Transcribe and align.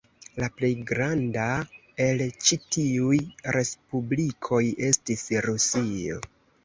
La 0.43 0.47
plej 0.59 0.69
granda 0.91 1.43
el 2.07 2.23
ĉi 2.47 2.59
tiuj 2.77 3.19
respublikoj 3.59 4.63
estis 4.89 5.27
Rusio. 5.49 6.19